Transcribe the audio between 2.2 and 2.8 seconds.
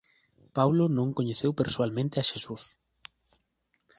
Xesús.